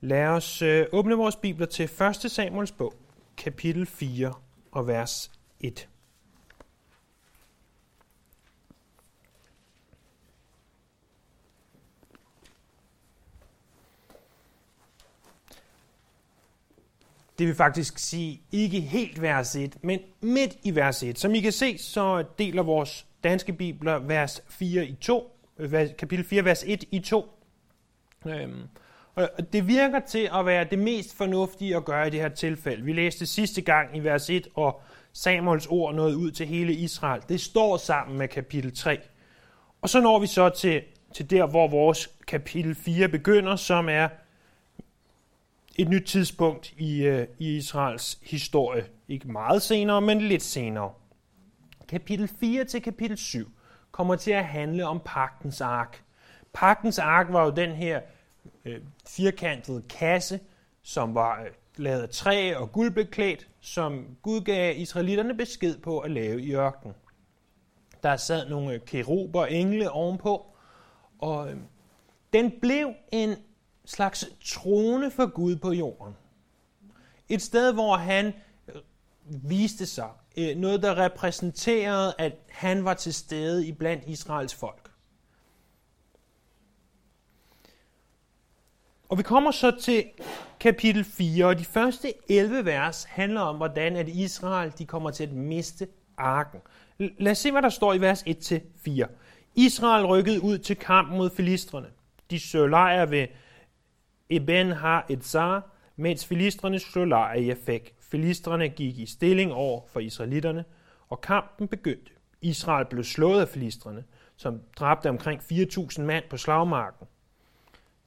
[0.00, 2.30] Lad os øh, åbne vores bibler til 1.
[2.30, 2.94] Samuels bog,
[3.36, 4.32] kapitel 4
[4.72, 5.88] og vers 1.
[17.38, 21.18] Det vil faktisk sige ikke helt vers 1, men midt i vers 1.
[21.18, 26.24] Som I kan se, så deler vores danske bibler vers 4 i 2, øh, kapitel
[26.24, 27.26] 4, vers 1 i 2.
[28.26, 28.62] Øhm,
[29.14, 32.84] og det virker til at være det mest fornuftige at gøre i det her tilfælde.
[32.84, 37.22] Vi læste sidste gang i vers 1, og Samuels ord nåede ud til hele Israel.
[37.28, 38.98] Det står sammen med kapitel 3.
[39.82, 40.82] Og så når vi så til,
[41.14, 44.08] til der, hvor vores kapitel 4 begynder, som er
[45.78, 48.84] et nyt tidspunkt i, øh, i Israels historie.
[49.08, 50.92] Ikke meget senere, men lidt senere.
[51.88, 53.52] Kapitel 4 til kapitel 7
[53.90, 56.02] kommer til at handle om pagtens ark.
[56.52, 58.00] Pagtens ark var jo den her
[58.64, 60.40] øh, firkantet kasse,
[60.82, 66.10] som var øh, lavet af træ og guldbeklædt, som Gud gav israelitterne besked på at
[66.10, 66.94] lave i ørkenen.
[68.02, 70.46] Der sad nogle øh, keruber og engle ovenpå,
[71.18, 71.56] og øh,
[72.32, 73.36] den blev en
[73.84, 76.14] slags trone for Gud på jorden.
[77.28, 78.26] Et sted, hvor han
[78.68, 78.82] øh,
[79.24, 80.10] viste sig.
[80.36, 84.87] Øh, noget, der repræsenterede, at han var til stede i blandt Israels folk.
[89.08, 90.04] Og vi kommer så til
[90.60, 95.24] kapitel 4, og de første 11 vers handler om, hvordan at Israel de kommer til
[95.24, 96.60] at miste arken.
[96.98, 99.06] Lad os se, hvad der står i vers 1-4.
[99.54, 101.86] Israel rykkede ud til kamp mod filistrene.
[102.30, 103.26] De søg lejr ved
[104.30, 107.94] Eben har et zar, mens filistrene slog lejr i Afek.
[108.00, 110.64] Filistrene gik i stilling over for israelitterne,
[111.08, 112.10] og kampen begyndte.
[112.40, 114.04] Israel blev slået af filistrene,
[114.36, 117.06] som dræbte omkring 4.000 mand på slagmarken.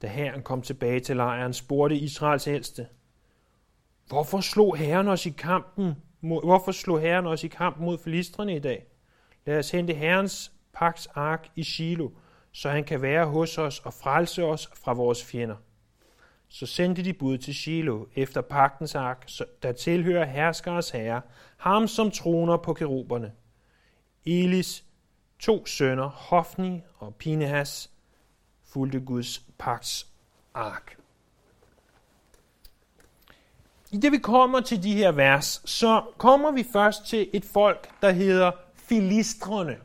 [0.02, 2.86] Da herren kom tilbage til lejren, spurgte Israels ældste,
[4.08, 5.94] Hvorfor slog herren os i kampen?
[6.20, 8.86] Hvorfor slog herren os i kampen mod filistrene i dag?
[9.46, 12.10] Lad os hente herrens paks ark i Shiloh,
[12.52, 15.56] så han kan være hos os og frelse os fra vores fjender.
[16.48, 19.28] Så sendte de bud til Shiloh efter pagtens ark,
[19.62, 21.22] der tilhører herskers herre,
[21.56, 23.32] ham som troner på keruberne.
[24.26, 24.84] Elis
[25.38, 27.91] to sønner, Hofni og Pinehas,
[28.72, 30.06] fulgte Guds pagts
[30.54, 30.96] ark.
[33.90, 37.88] I det vi kommer til de her vers, så kommer vi først til et folk,
[38.02, 39.76] der hedder filistrene.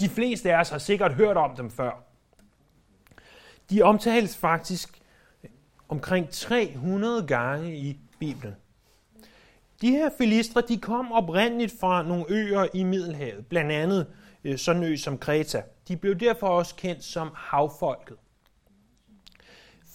[0.00, 2.04] De fleste af os har sikkert hørt om dem før.
[3.70, 5.02] De omtales faktisk
[5.88, 8.56] omkring 300 gange i Bibelen.
[9.80, 14.06] De her filistre, de kom oprindeligt fra nogle øer i Middelhavet, blandt andet
[14.44, 15.62] Øh, sådan ø som Kreta.
[15.88, 18.16] De blev derfor også kendt som havfolket.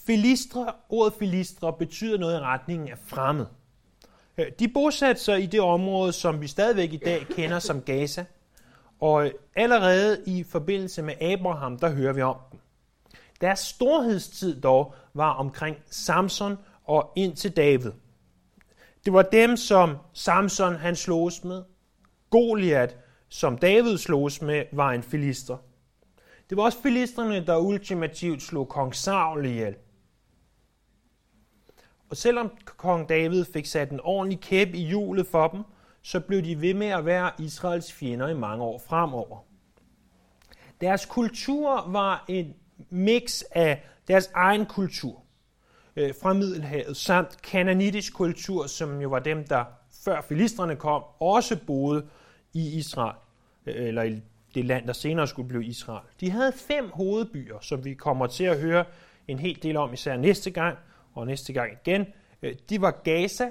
[0.06, 3.46] Filistre, ordet filistre betyder noget i retningen af fremmed.
[4.38, 8.26] Øh, de bosatte sig i det område, som vi stadigvæk i dag kender som Gaza,
[9.00, 12.60] og øh, allerede i forbindelse med Abraham, der hører vi om dem.
[13.42, 17.92] Deres storhedstid dog var omkring Samson og ind til David.
[19.06, 21.64] Det var dem, som Samson han sloges med.
[22.30, 22.98] Goliat,
[23.30, 25.58] som David slogs med, var en filister.
[26.50, 29.76] Det var også filisterne, der ultimativt slog kong Saul ihjel.
[32.10, 35.64] Og selvom kong David fik sat en ordentlig kæp i hjulet for dem,
[36.02, 39.38] så blev de ved med at være Israels fjender i mange år fremover.
[40.82, 42.54] Deres kultur var en
[42.90, 45.24] mix af deres egen kultur
[45.96, 49.66] øh, fra Middelhavet, samt kananitisk kultur, som jo var dem, der
[50.04, 52.08] før filistrene kom, også boede
[52.56, 53.16] i Israel,
[53.66, 54.22] øh, eller i
[54.56, 56.04] det land, der senere skulle blive Israel.
[56.20, 58.86] De havde fem hovedbyer, som vi kommer til at høre
[59.28, 60.78] en hel del om, især næste gang,
[61.14, 62.06] og næste gang igen.
[62.42, 63.50] Øh, de var Gaza,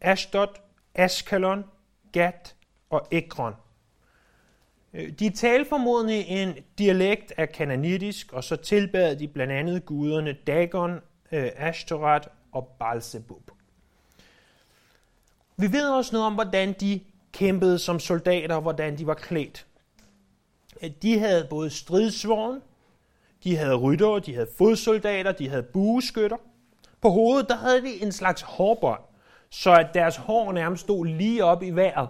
[0.00, 0.48] Ashdod,
[0.94, 1.64] Ashkelon,
[2.12, 2.54] Gat
[2.90, 3.54] og Ekron.
[4.94, 10.32] Øh, de talte formodentlig en dialekt af kananitisk, og så tilbad de blandt andet guderne
[10.32, 11.00] Dagon,
[11.32, 13.50] øh, Ashtoreth og Balsebub.
[15.56, 17.00] Vi ved også noget om, hvordan de
[17.32, 19.66] kæmpede som soldater, hvordan de var klædt.
[21.02, 22.60] De havde både stridsvogn,
[23.44, 26.36] de havde ryttere, de havde fodsoldater, de havde bueskytter.
[27.00, 29.00] På hovedet der havde de en slags hårbånd,
[29.50, 32.08] så at deres hår nærmest stod lige op i vejret,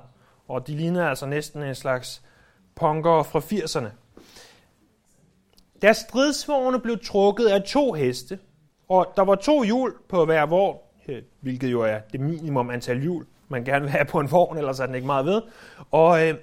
[0.49, 2.23] og de lignede altså næsten en slags
[2.75, 3.89] punker fra 80'erne.
[5.83, 8.39] Deres stridsvogne blev trukket af to heste,
[8.89, 10.79] og der var to hjul på hver vogn,
[11.09, 14.58] øh, hvilket jo er det minimum antal hjul, man gerne vil have på en vogn,
[14.58, 15.43] ellers er den ikke meget ved.
[15.91, 16.35] Og øh,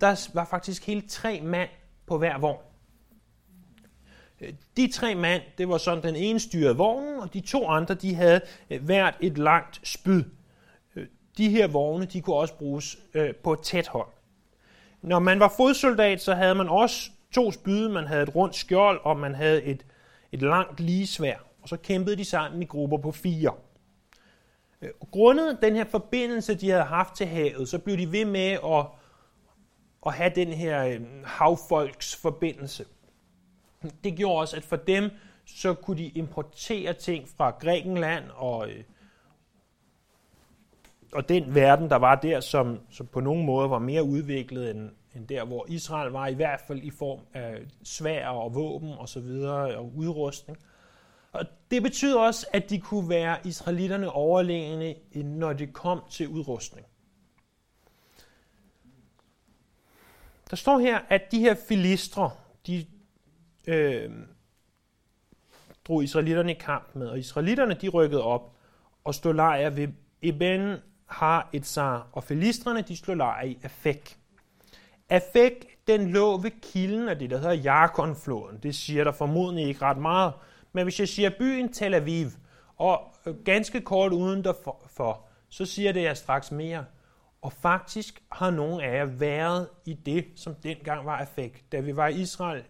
[0.00, 1.68] der var faktisk hele tre mand
[2.06, 2.62] på hver vogn.
[4.40, 7.94] Øh, de tre mand, det var sådan, den ene styrede vognen, og de to andre,
[7.94, 8.40] de havde
[8.70, 10.24] øh, hvert et langt spyd.
[10.96, 11.06] Øh,
[11.38, 12.98] de her vogne, de kunne også bruges
[13.44, 14.08] på tæt hold.
[15.02, 19.00] Når man var fodsoldat, så havde man også to spyd, man havde et rundt skjold,
[19.04, 19.86] og man havde et,
[20.32, 21.36] et langt ligesvær.
[21.62, 23.52] Og så kæmpede de sammen i grupper på fire.
[24.82, 28.50] Øh, grundet den her forbindelse, de havde haft til havet, så blev de ved med
[28.50, 28.86] at,
[30.06, 32.84] at have den her øh, havfolksforbindelse.
[34.04, 35.10] Det gjorde også, at for dem,
[35.46, 38.84] så kunne de importere ting fra Grækenland og, øh,
[41.12, 44.90] og den verden, der var der, som, som på nogen måde var mere udviklet end,
[45.14, 49.08] end der, hvor Israel var, i hvert fald i form af svær og våben og
[49.08, 50.58] så videre og udrustning.
[51.32, 56.86] Og det betyder også, at de kunne være israelitterne overlegne, når det kom til udrustning.
[60.50, 62.30] Der står her, at de her filistre,
[62.66, 62.86] de
[63.66, 64.10] øh,
[65.84, 68.56] drog israelitterne i kamp med, og israelitterne de rykkede op
[69.04, 69.88] og stod lejr ved
[70.22, 70.76] Eben
[71.06, 74.16] har et sar, og filistrene de slog lejr i Afek.
[75.08, 75.52] Afek,
[75.86, 78.58] den lå ved kilden af det, der hedder Jarkonfloden.
[78.62, 80.32] Det siger der formodentlig ikke ret meget.
[80.78, 82.26] Men hvis jeg siger byen Tel Aviv,
[82.76, 86.84] og øh, ganske kort uden derfor, så siger det jeg straks mere.
[87.42, 91.96] Og faktisk har nogle af jer været i det, som dengang var effekt, Da vi
[91.96, 92.64] var i Israel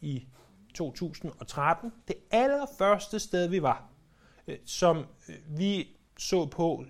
[0.00, 0.26] i
[0.74, 3.88] 2013, det allerførste sted, vi var,
[4.46, 5.88] øh, som øh, vi
[6.18, 6.84] så på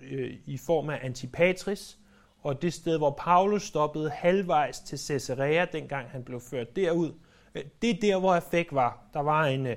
[0.45, 1.97] i form af Antipatris,
[2.39, 7.13] og det sted, hvor Paulus stoppede halvvejs til Caesarea, dengang han blev ført derud,
[7.53, 9.09] det er der, hvor Afek var.
[9.13, 9.67] Der var en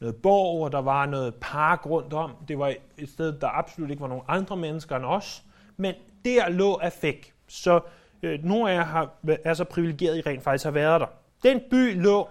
[0.00, 2.36] noget borg, og der var noget park rundt om.
[2.48, 5.42] Det var et sted, der absolut ikke var nogen andre mennesker end os,
[5.76, 7.34] men der lå Afek.
[7.48, 7.80] Så
[8.22, 9.10] øh, nogle af jer har,
[9.44, 11.06] er så privilegeret, I rent faktisk har været der.
[11.42, 12.28] Den by lå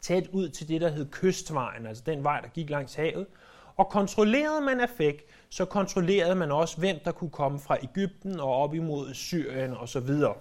[0.00, 3.26] tæt ud til det, der hed Kystvejen, altså den vej, der gik langs havet.
[3.76, 8.56] Og kontrollerede man Afek, så kontrollerede man også, hvem der kunne komme fra Ægypten og
[8.56, 10.34] op imod Syrien og så videre.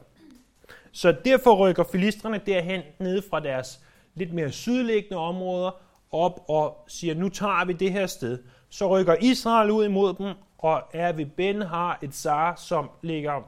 [0.92, 3.80] Så derfor rykker filistrene derhen ned fra deres
[4.16, 5.72] lidt mere sydliggende områder
[6.12, 8.44] op og siger, nu tager vi det her sted.
[8.70, 13.42] Så rykker Israel ud imod dem, og er ved Ben har et zar, som ligger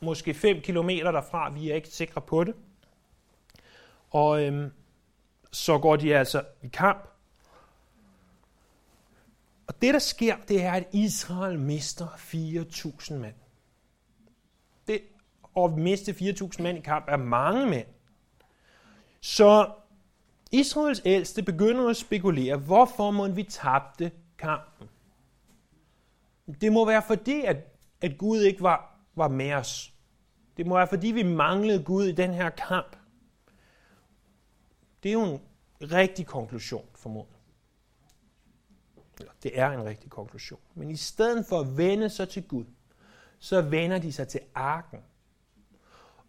[0.00, 1.50] måske 5 km derfra.
[1.50, 2.54] Vi er ikke sikre på det.
[4.10, 4.72] Og øhm,
[5.50, 7.08] så går de altså i kamp.
[9.66, 13.34] Og det, der sker, det er, at Israel mister 4.000 mand.
[14.86, 15.02] Det,
[15.56, 17.86] at miste 4.000 mand i kamp er mange mænd.
[19.20, 19.70] Så
[20.50, 24.88] Israels ældste begynder at spekulere, hvorfor må vi tabte kampen.
[26.60, 27.56] Det må være fordi, at,
[28.00, 29.94] at Gud ikke var, var med os.
[30.56, 32.96] Det må være fordi, vi manglede Gud i den her kamp.
[35.02, 35.40] Det er jo en
[35.80, 37.40] rigtig konklusion, formodentlig.
[39.42, 40.60] Det er en rigtig konklusion.
[40.74, 42.64] Men i stedet for at vende sig til Gud,
[43.38, 45.00] så vender de sig til arken.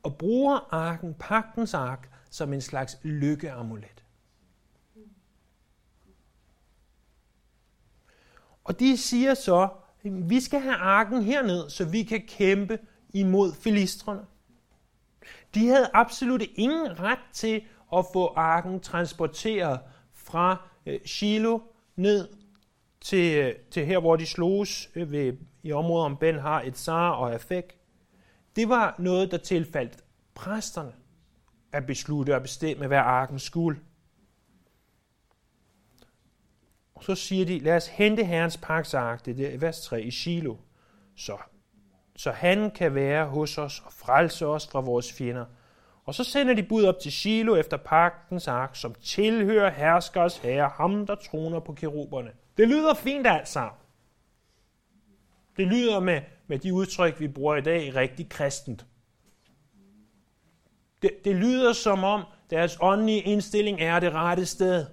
[0.03, 4.00] Og bruger arken, pagtens ark, som en slags lykkeamulet.
[8.63, 9.69] Og de siger så,
[10.03, 12.79] vi skal have arken herned, så vi kan kæmpe
[13.13, 14.21] imod filistrene.
[15.55, 17.63] De havde absolut ingen ret til
[17.93, 19.79] at få arken transporteret
[20.13, 21.61] fra øh, Shiloh
[21.95, 22.29] ned
[23.01, 26.77] til, øh, til her, hvor de sloges øh, ved, i området om Ben har et
[26.77, 27.77] Sar og Afek.
[28.55, 30.93] Det var noget, der tilfaldt præsterne
[31.71, 33.79] at beslutte og bestemme, hvad arken skulle.
[36.90, 40.57] Og så siger de, lad os hente Herrens paksark, det er vers 3 i Shiloh,
[41.15, 41.37] så,
[42.15, 45.45] så han kan være hos os og frelse os fra vores fjender.
[46.05, 50.69] Og så sender de bud op til Shiloh efter pagtens ark, som tilhører herskers herre,
[50.69, 52.31] ham der troner på keruberne.
[52.57, 53.77] Det lyder fint alt sammen.
[55.57, 58.85] Det lyder med, med de udtryk, vi bruger i dag, rigtig kristent.
[61.01, 64.85] Det, det lyder som om deres åndelige indstilling er det rette sted.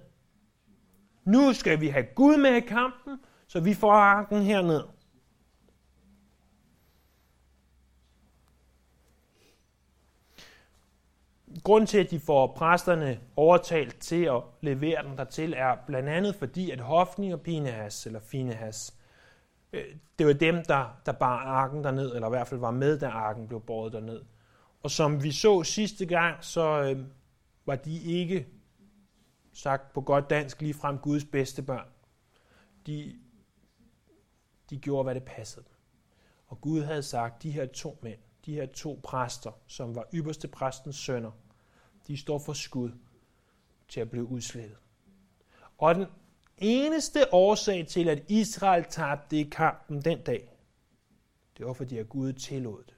[1.28, 4.82] Nu skal vi have Gud med i kampen, så vi får arken herned.
[11.64, 16.35] grund til, at de får præsterne overtalt til at levere den dertil, er blandt andet
[16.35, 18.94] fordi, at Hofni og Pinehas, eller Finehas,
[19.73, 19.85] øh,
[20.18, 23.06] det var dem, der, der bar arken derned, eller i hvert fald var med, da
[23.06, 24.23] arken blev båret derned.
[24.82, 26.99] Og som vi så sidste gang, så øh,
[27.66, 28.47] var de ikke
[29.59, 31.88] sagt på godt dansk, lige frem Guds bedste børn.
[32.87, 33.19] De,
[34.71, 35.75] de gjorde, hvad det passede dem.
[36.47, 40.49] Og Gud havde sagt, de her to mænd, de her to præster, som var ypperste
[40.49, 41.31] præstens sønner,
[42.07, 42.93] de står for skud
[43.88, 44.79] til at blive udslettet.
[45.79, 46.07] Og den
[46.59, 50.59] eneste årsag til, at Israel tabte i kampen den dag,
[51.59, 52.95] det var fordi, at Gud tillod det.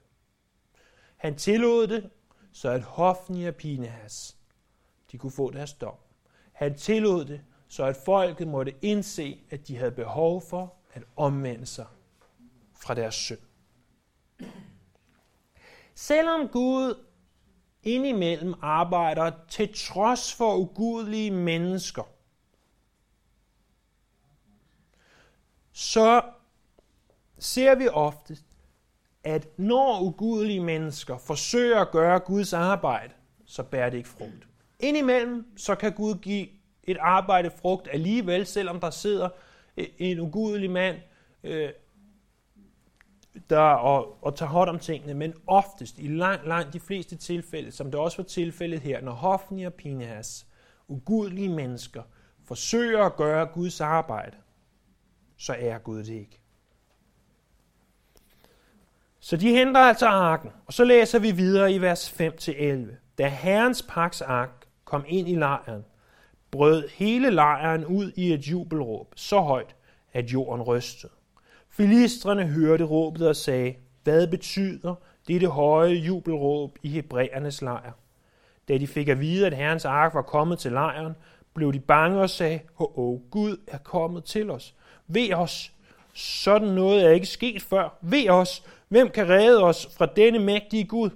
[1.17, 2.09] Han tillod det,
[2.51, 4.37] så at Hofni og Pinehas,
[5.11, 5.95] de kunne få deres dom.
[6.61, 11.65] Han tillod det, så at folket måtte indse, at de havde behov for at omvende
[11.65, 11.85] sig
[12.81, 13.39] fra deres synd.
[15.95, 17.05] Selvom Gud
[17.83, 22.03] indimellem arbejder til trods for ugudelige mennesker,
[25.71, 26.21] så
[27.37, 28.37] ser vi ofte,
[29.23, 33.13] at når ugudelige mennesker forsøger at gøre Guds arbejde,
[33.45, 34.50] så bærer det ikke frugt.
[34.81, 36.47] Indimellem så kan Gud give
[36.83, 39.29] et arbejde frugt alligevel, selvom der sidder
[39.77, 40.97] øh, en ugudelig mand
[41.43, 41.69] øh,
[43.49, 47.71] der og, og tager hånd om tingene, men oftest, i langt, langt de fleste tilfælde,
[47.71, 50.47] som det også var tilfældet her, når Hofni og Pinhas,
[50.87, 52.03] ugudelige mennesker,
[52.45, 54.37] forsøger at gøre Guds arbejde,
[55.37, 56.41] så er Gud det ikke.
[59.19, 62.95] Så de henter altså arken, og så læser vi videre i vers 5-11.
[63.17, 64.60] Da Herrens paks ark
[64.91, 65.85] kom ind i lejren,
[66.51, 69.75] brød hele lejren ud i et jubelråb, så højt,
[70.13, 71.13] at jorden rystede.
[71.69, 74.95] Filistrene hørte råbet og sagde, hvad betyder
[75.27, 77.91] dette høje jubelråb i hebræernes lejr?
[78.67, 81.13] Da de fik at vide, at Herrens ark var kommet til lejren,
[81.53, 84.75] blev de bange og sagde, åh, oh, Gud er kommet til os.
[85.07, 85.71] Ved os,
[86.13, 87.97] sådan noget er ikke sket før.
[88.01, 91.09] Ved os, hvem kan redde os fra denne mægtige Gud?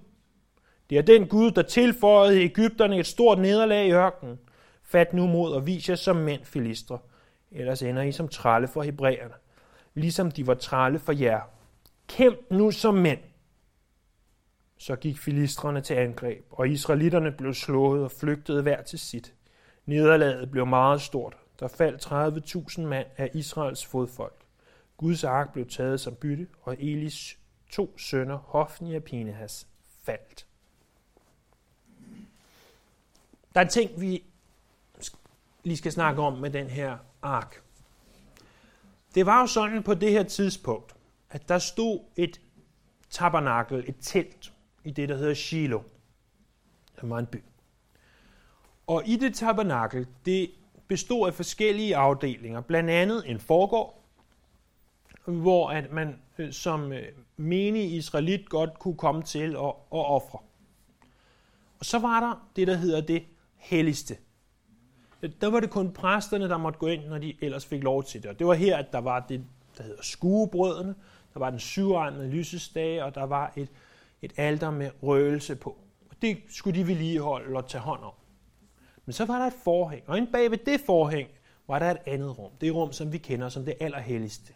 [0.89, 4.39] Det er den Gud, der tilføjede Ægypterne et stort nederlag i ørkenen.
[4.83, 6.99] Fat nu mod og vis jer som mænd, filistre.
[7.51, 9.33] Ellers ender I som tralle for hebræerne
[9.95, 11.41] ligesom de var trælle for jer.
[12.07, 13.19] Kæmp nu som mænd.
[14.77, 19.33] Så gik filistrene til angreb, og israelitterne blev slået og flygtede hver til sit.
[19.85, 21.37] Nederlaget blev meget stort.
[21.59, 22.05] Der faldt
[22.77, 24.41] 30.000 mand af Israels fodfolk.
[24.97, 27.37] Guds ark blev taget som bytte, og Elis
[27.69, 29.67] to sønner, Hofni og Pinehas,
[30.03, 30.44] faldt.
[33.55, 34.23] Der er en ting, vi
[35.63, 37.63] lige skal snakke om med den her ark.
[39.15, 40.95] Det var jo sådan på det her tidspunkt,
[41.29, 42.41] at der stod et
[43.09, 45.83] tabernakel, et telt, i det, der hedder Shiloh.
[47.01, 47.43] Det var en by.
[48.87, 50.51] Og i det tabernakel, det
[50.87, 54.03] bestod af forskellige afdelinger, blandt andet en forgård,
[55.25, 57.07] hvor at man øh, som øh,
[57.37, 60.39] menig israelit godt kunne komme til at, at ofre.
[61.79, 63.25] Og så var der det, der hedder det
[63.65, 64.17] helligste
[65.41, 68.23] der var det kun præsterne, der måtte gå ind, når de ellers fik lov til
[68.23, 68.29] det.
[68.29, 69.45] Og det var her, at der var det,
[69.77, 70.95] der hedder skuebrødene,
[71.33, 73.69] der var den syvrende lysestage, og der var et,
[74.21, 75.77] et alter med røgelse på.
[76.09, 78.13] Og det skulle de vedligeholde og tage hånd om.
[79.05, 81.29] Men så var der et forhæng, og inde bag ved det forhæng
[81.67, 82.51] var der et andet rum.
[82.61, 84.53] Det rum, som vi kender som det allerhelligste.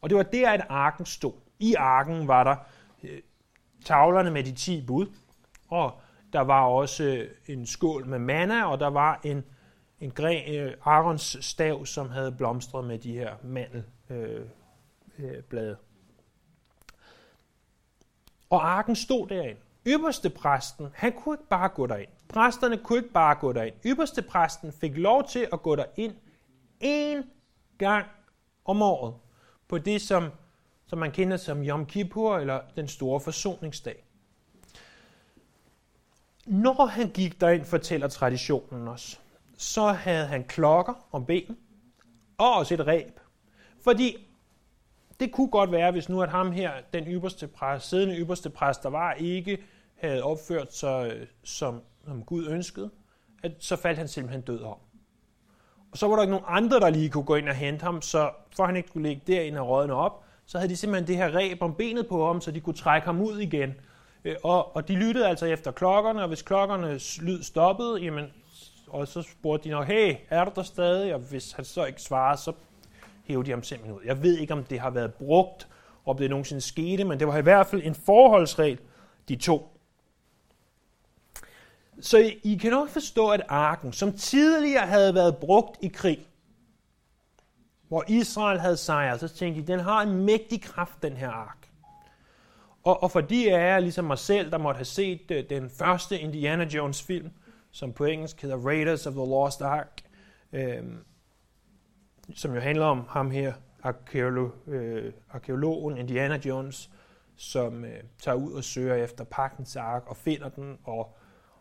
[0.00, 1.32] Og det var der, at arken stod.
[1.58, 2.56] I arken var der
[3.02, 3.20] øh,
[3.84, 5.06] tavlerne med de ti bud,
[5.68, 6.00] og
[6.36, 9.44] der var også øh, en skål med manna, og der var en
[10.00, 14.50] en gren, øh, Arons stav, som havde blomstret med de her mandelblade.
[15.18, 15.76] Øh, øh
[18.50, 19.60] og arken stod derinde.
[19.86, 22.10] Ypperste præsten, han kunne ikke bare gå derind.
[22.28, 23.74] Præsterne kunne ikke bare gå derind.
[23.86, 26.14] Ypperste præsten fik lov til at gå derind
[26.84, 27.26] én
[27.78, 28.06] gang
[28.64, 29.14] om året
[29.68, 30.30] på det, som,
[30.86, 34.05] som man kender som Yom Kippur, eller den store forsoningsdag.
[36.46, 39.20] Når han gik derind, fortæller traditionen os,
[39.58, 41.56] så havde han klokker om benen
[42.38, 43.20] og også et ræb.
[43.84, 44.26] Fordi
[45.20, 48.82] det kunne godt være, hvis nu at ham her, den ypperste præst, siddende ypperste præst,
[48.82, 49.58] der var, ikke
[49.96, 52.90] havde opført sig, øh, som, som Gud ønskede,
[53.42, 54.78] at så faldt han simpelthen død om.
[55.92, 58.02] Og så var der ikke nogen andre, der lige kunne gå ind og hente ham,
[58.02, 61.16] så for han ikke skulle ligge derinde og rådne op, så havde de simpelthen det
[61.16, 63.74] her ræb om benet på ham, så de kunne trække ham ud igen.
[64.24, 68.32] Øh, og, og de lyttede altså efter klokkerne, og hvis klokkernes lyd stoppede, jamen,
[68.86, 71.14] og så spurgte de nok, hey, er du der stadig?
[71.14, 72.52] Og hvis han så ikke svarede, så
[73.24, 74.02] hævde de ham simpelthen ud.
[74.04, 75.68] Jeg ved ikke, om det har været brugt,
[76.04, 78.78] og om det nogensinde skete, men det var i hvert fald en forholdsregel,
[79.28, 79.78] de to.
[82.00, 86.26] Så I, I kan nok forstå, at arken, som tidligere havde været brugt i krig,
[87.88, 91.65] hvor Israel havde sejret, så tænkte de, den har en mægtig kraft, den her ark.
[92.86, 95.70] Og, og for de af jer, ligesom mig selv, der måtte have set øh, den
[95.70, 97.30] første Indiana Jones film,
[97.70, 100.00] som på engelsk hedder Raiders of the Lost Ark,
[100.52, 100.82] øh,
[102.34, 103.52] som jo handler om ham her,
[103.82, 106.90] arkeolog, øh, arkeologen Indiana Jones,
[107.36, 111.16] som øh, tager ud og søger efter pakkens ark og finder den, og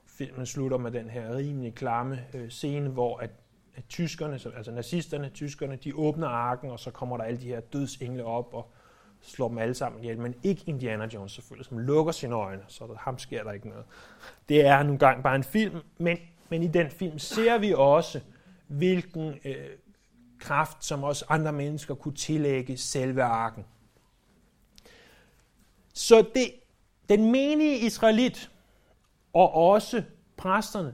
[0.06, 3.30] filmen slutter med den her rimelig klamme øh, scene, hvor at
[3.78, 7.60] at tyskerne, altså nazisterne, tyskerne, de åbner arken, og så kommer der alle de her
[7.60, 8.72] dødsengle op og
[9.26, 12.88] slår dem alle sammen ihjel, men ikke Indiana Jones selvfølgelig, som lukker sine øjne, så
[12.88, 13.86] der, ham sker der ikke noget.
[14.50, 16.18] Det er nogle gange bare en film, men,
[16.50, 18.22] men i den film ser vi også,
[18.68, 19.56] hvilken øh,
[20.40, 23.66] kraft, som også andre mennesker kunne tillægge selve arken.
[25.94, 26.52] Så det,
[27.10, 28.52] den menige israelit
[29.34, 30.04] og også
[30.38, 30.94] præsterne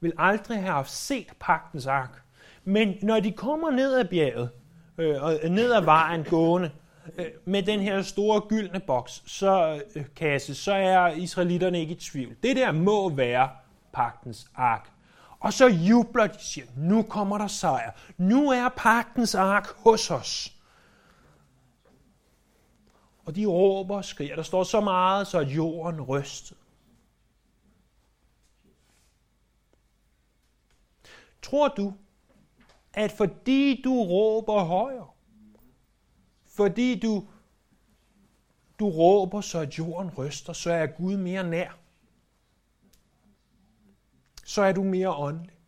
[0.00, 2.22] vil aldrig have set pagtens ark.
[2.64, 4.50] Men når de kommer ned ad bjerget,
[4.98, 6.70] øh, og ned ad vejen gående,
[7.18, 11.98] Øh, med den her store gyldne boks, så, øh, kasse, så er israelitterne ikke i
[11.98, 12.36] tvivl.
[12.42, 13.50] Det der må være
[13.92, 14.90] pagtens ark.
[15.40, 17.92] Og så jubler de, siger, nu kommer der sejr.
[18.16, 20.52] Nu er pagtens ark hos os.
[23.26, 24.36] Og de råber og skriger.
[24.36, 26.60] Der står så meget, så at jorden rystede.
[31.42, 31.94] Tror du,
[32.92, 35.13] at fordi du råber højere,
[36.54, 37.28] fordi du,
[38.78, 41.78] du råber, så at jorden ryster, så er Gud mere nær?
[44.44, 45.58] Så er du mere åndelig?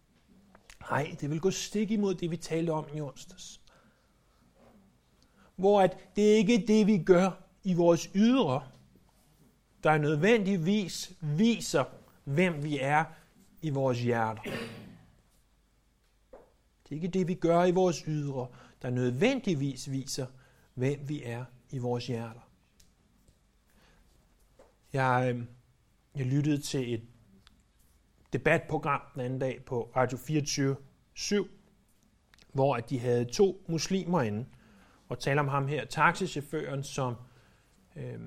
[0.80, 3.60] Nej, det vil gå stik imod det, vi talte om i onsdags.
[5.56, 7.30] Hvor at det ikke er det, vi gør
[7.64, 8.62] i vores ydre,
[9.82, 11.84] der nødvendigvis viser,
[12.24, 13.04] hvem vi er
[13.62, 14.42] i vores hjerter.
[16.82, 18.46] Det er ikke det, vi gør i vores ydre,
[18.82, 20.26] der nødvendigvis viser,
[20.76, 22.40] hvem vi er i vores hjerter.
[24.92, 25.48] Jeg, øhm,
[26.14, 27.02] jeg lyttede til et
[28.32, 30.76] debatprogram den anden dag på Radio 24
[31.14, 31.48] 7,
[32.52, 34.46] hvor de havde to muslimer inde
[35.08, 37.14] og talte om ham her, taxichaufføren, som
[37.96, 38.20] øh,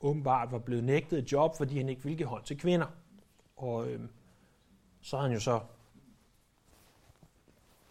[0.00, 2.86] åbenbart var blevet nægtet et job, fordi han ikke ville give hånd til kvinder.
[3.56, 4.00] Og øh,
[5.00, 5.60] så har han jo så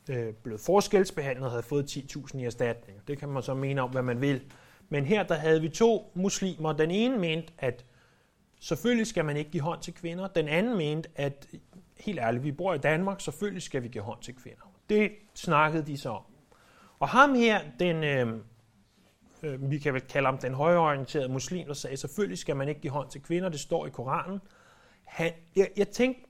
[0.09, 3.07] øh, blevet forskelsbehandlet og havde fået 10.000 i erstatning.
[3.07, 4.41] Det kan man så mene om, hvad man vil.
[4.89, 6.73] Men her der havde vi to muslimer.
[6.73, 7.85] Den ene mente, at
[8.59, 10.27] selvfølgelig skal man ikke give hånd til kvinder.
[10.27, 11.47] Den anden mente, at
[11.99, 14.73] helt ærligt, vi bor i Danmark, selvfølgelig skal vi give hånd til kvinder.
[14.89, 16.23] Det snakkede de så om.
[16.99, 18.27] Og ham her, den, øh,
[19.43, 22.81] øh, vi kan vel kalde ham den højorienterede muslim, der sagde, selvfølgelig skal man ikke
[22.81, 24.39] give hånd til kvinder, det står i Koranen.
[25.03, 26.24] Han, jeg, jeg tænkte,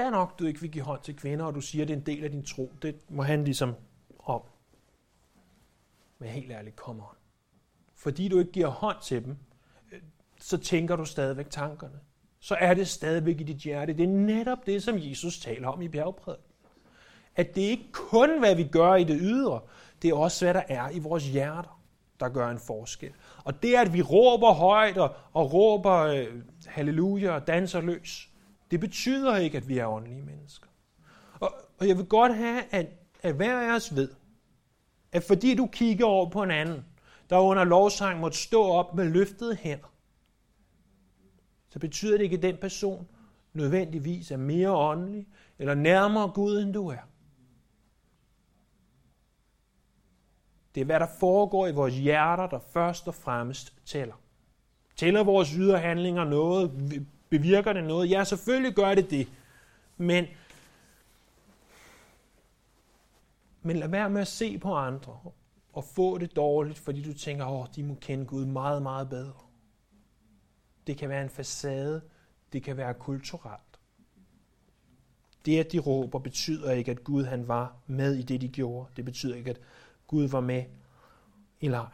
[0.00, 1.98] fair nok, du ikke vil give hånd til kvinder, og du siger, at det er
[1.98, 2.72] en del af din tro.
[2.82, 3.74] Det må han ligesom
[4.18, 4.42] om.
[6.18, 7.16] Men helt ærligt, kommer on.
[7.94, 9.36] Fordi du ikke giver hånd til dem,
[9.92, 10.00] øh,
[10.40, 12.00] så tænker du stadigvæk tankerne.
[12.40, 13.92] Så er det stadigvæk i dit hjerte.
[13.92, 16.44] Det er netop det, som Jesus taler om i bjergprædiken.
[17.36, 19.60] At det ikke kun, hvad vi gør i det ydre,
[20.02, 21.82] det er også, hvad der er i vores hjerter,
[22.20, 23.12] der gør en forskel.
[23.44, 26.26] Og det, at vi råber højt og, og råber øh,
[26.66, 28.29] halleluja og danser løs,
[28.70, 30.66] det betyder ikke, at vi er åndelige mennesker.
[31.40, 32.86] Og, og jeg vil godt have, at,
[33.22, 34.08] at hver af os ved,
[35.12, 36.84] at fordi du kigger over på en anden,
[37.30, 39.92] der under lovsang måtte stå op med løftede hænder,
[41.68, 43.08] så betyder det ikke, at den person
[43.52, 45.26] nødvendigvis er mere åndelig
[45.58, 47.10] eller nærmere Gud, end du er.
[50.74, 54.14] Det er, hvad der foregår i vores hjerter, der først og fremmest tæller.
[54.96, 56.70] Tæller vores ydre handlinger noget?
[57.30, 58.10] Bevirker det noget?
[58.10, 59.28] Ja, selvfølgelig gør det det.
[59.96, 60.26] Men,
[63.62, 65.20] men lad være med at se på andre
[65.72, 69.40] og få det dårligt, fordi du tænker, åh, de må kende Gud meget, meget bedre.
[70.86, 72.02] Det kan være en facade.
[72.52, 73.80] Det kan være kulturelt.
[75.46, 78.90] Det, at de råber, betyder ikke, at Gud han var med i det, de gjorde.
[78.96, 79.60] Det betyder ikke, at
[80.06, 80.64] Gud var med
[81.60, 81.92] i lejren.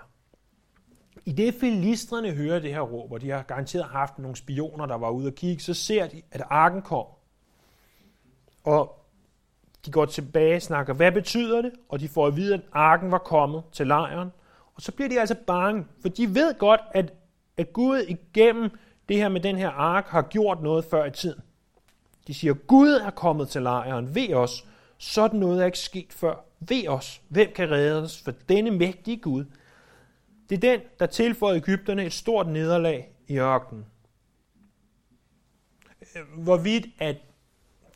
[1.25, 4.95] I det filistrene hører det her råb, og de har garanteret haft nogle spioner, der
[4.95, 7.07] var ude og kigge, så ser de, at arken kom.
[8.65, 9.07] Og
[9.87, 11.73] de går tilbage og snakker, hvad betyder det?
[11.89, 14.29] Og de får at vide, at arken var kommet til lejren.
[14.75, 17.13] Og så bliver de altså bange, for de ved godt, at,
[17.57, 18.71] at Gud igennem
[19.09, 21.41] det her med den her ark har gjort noget før i tiden.
[22.27, 24.67] De siger, Gud er kommet til lejren, ved os.
[24.99, 26.35] Sådan noget er ikke sket før.
[26.61, 29.45] Ved os, hvem kan redde os for denne mægtige Gud?
[30.51, 33.87] Det er den, der tilføjede Ægypterne et stort nederlag i ørkenen.
[36.37, 37.17] Hvorvidt at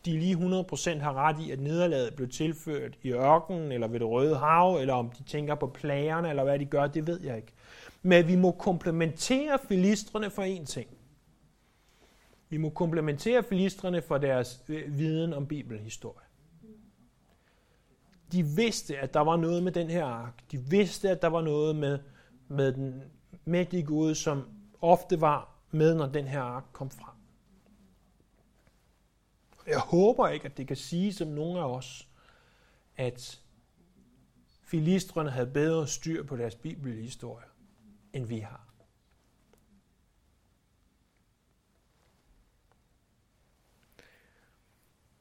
[0.04, 4.08] de lige 100% har ret i, at nederlaget blev tilført i ørkenen, eller ved det
[4.08, 7.36] røde hav, eller om de tænker på plagerne, eller hvad de gør, det ved jeg
[7.36, 7.52] ikke.
[8.02, 10.88] Men vi må komplementere filistrene for én ting.
[12.48, 16.26] Vi må komplementere filistrene for deres øh, viden om bibelhistorie.
[18.32, 20.34] De vidste, at der var noget med den her ark.
[20.52, 21.98] De vidste, at der var noget med,
[22.50, 23.02] med den
[23.44, 24.48] mægtige Gud, som
[24.80, 27.14] ofte var med, når den her ark kom frem.
[29.66, 32.08] Jeg håber ikke, at det kan sige som nogen af os,
[32.96, 33.42] at
[34.62, 37.46] filistrene havde bedre styr på deres bibelhistorie,
[38.12, 38.66] end vi har.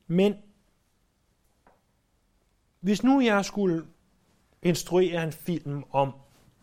[0.08, 0.36] Men
[2.80, 3.88] hvis nu jeg skulle
[4.62, 6.14] instruere en film om,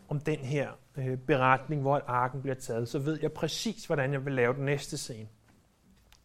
[0.08, 4.24] om den her øh, beretning, hvor arken bliver taget, så ved jeg præcis, hvordan jeg
[4.24, 5.28] vil lave den næste scene.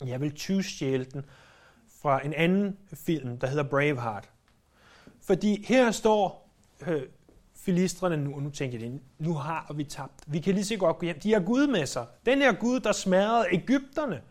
[0.05, 1.25] Jeg vil tyvstjæle den
[2.01, 4.29] fra en anden film, der hedder Braveheart.
[5.21, 6.49] Fordi her står
[6.87, 7.01] øh,
[7.55, 10.13] filistrene nu, og nu tænker jeg, nu har vi tabt.
[10.27, 11.19] Vi kan lige så godt gå hjem.
[11.19, 12.05] De har Gud med sig.
[12.25, 14.21] Den her Gud, der smadrede Ægypterne.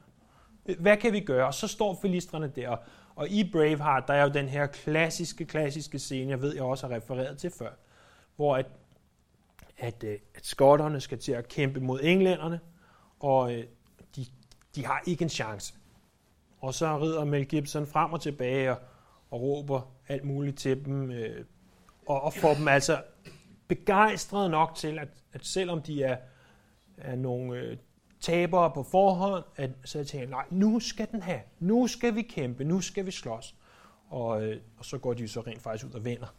[0.78, 1.46] Hvad kan vi gøre?
[1.46, 2.76] Og så står filistrene der.
[3.14, 6.86] Og i Braveheart, der er jo den her klassiske, klassiske scene, jeg ved, jeg også
[6.86, 7.70] har refereret til før,
[8.36, 8.66] hvor at,
[9.80, 12.60] at, øh, at skotterne skal til at kæmpe mod englænderne,
[13.20, 13.64] og øh,
[14.16, 14.26] de,
[14.74, 15.74] de har ikke en chance.
[16.60, 18.78] Og så rider Mel Gibson frem og tilbage og,
[19.30, 21.44] og råber alt muligt til dem, øh,
[22.06, 23.02] og, og får dem altså
[23.68, 26.16] begejstret nok til, at, at selvom de er,
[26.96, 27.76] er nogle øh,
[28.20, 32.22] tabere på forhånd, at, så jeg tænker, nej, nu skal den have, nu skal vi
[32.22, 33.54] kæmpe, nu skal vi slås.
[34.08, 36.34] Og, øh, og så går de så rent faktisk ud og vinder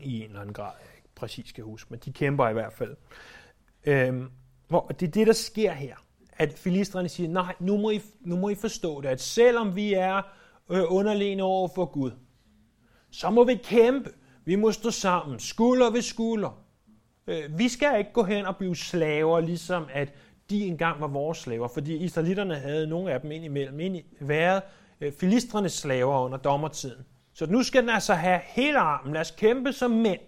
[0.00, 0.72] i en eller anden grad,
[1.24, 2.96] præcis skal huske, men de kæmper i hvert fald.
[3.86, 4.30] Øhm,
[4.68, 5.96] hvor det er det, der sker her,
[6.32, 9.92] at filistrene siger, nej, nu må I, nu må I forstå det, at selvom vi
[9.92, 10.22] er
[10.70, 12.10] øh, underlegne over for Gud,
[13.10, 14.10] så må vi kæmpe.
[14.44, 16.64] Vi må stå sammen, skulder ved skulder.
[17.26, 20.14] Øh, vi skal ikke gå hen og blive slaver, ligesom at
[20.50, 24.62] de engang var vores slaver, fordi israelitterne havde nogle af dem indimellem ind været
[25.00, 27.04] øh, filistrenes slaver under dommertiden.
[27.34, 29.12] Så nu skal den altså have hele armen.
[29.12, 30.20] Lad os kæmpe som mænd.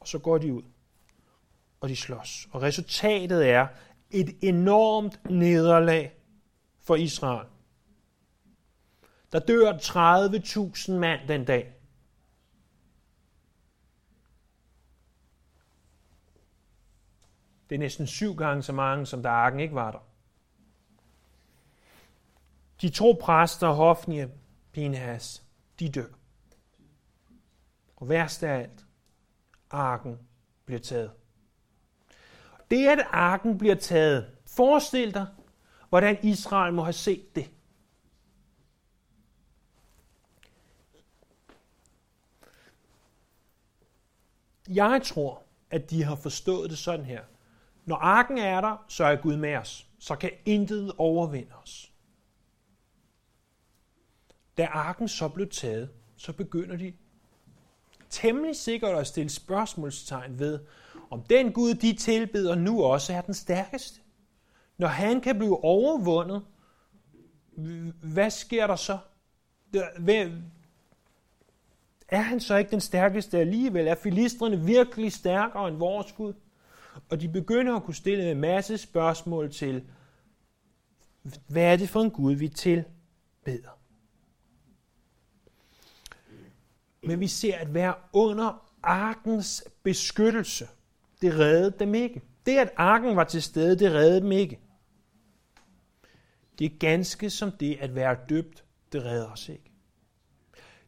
[0.00, 0.62] Og så går de ud,
[1.80, 2.48] og de slås.
[2.52, 3.66] Og resultatet er
[4.10, 6.12] et enormt nederlag
[6.80, 7.48] for Israel.
[9.32, 11.74] Der dør 30.000 mand den dag.
[17.68, 20.06] Det er næsten syv gange så mange, som der arken ikke var der.
[22.80, 24.30] De to præster, Hofni og
[24.72, 25.42] Pinhas,
[25.80, 26.06] de dør.
[27.96, 28.86] Og værst af alt,
[29.70, 30.18] arken
[30.64, 31.10] bliver taget.
[32.70, 35.26] Det, at arken bliver taget, forestil dig,
[35.88, 37.50] hvordan Israel må have set det.
[44.68, 47.24] Jeg tror, at de har forstået det sådan her.
[47.84, 49.86] Når arken er der, så er Gud med os.
[49.98, 51.92] Så kan intet overvinde os.
[54.56, 56.94] Da arken så blev taget, så begynder de
[58.10, 60.58] temmelig sikkert at stille spørgsmålstegn ved,
[61.10, 64.00] om den Gud, de tilbeder nu også er den stærkeste.
[64.78, 66.42] Når han kan blive overvundet,
[68.02, 68.98] hvad sker der så?
[72.08, 73.86] Er han så ikke den stærkeste alligevel?
[73.88, 76.32] Er filistrene virkelig stærkere end vores Gud?
[77.10, 79.84] Og de begynder at kunne stille en masse spørgsmål til,
[81.46, 83.79] hvad er det for en Gud, vi tilbeder?
[87.02, 90.68] Men vi ser, at være under arkens beskyttelse,
[91.20, 92.22] det reddede dem ikke.
[92.46, 94.60] Det, at arken var til stede, det reddede dem ikke.
[96.58, 99.72] Det er ganske som det at være døbt, det redder os ikke.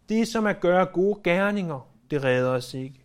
[0.09, 3.05] Det som at gøre gode gerninger, det redder os ikke.